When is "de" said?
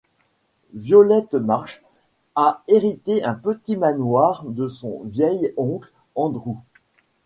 4.45-4.67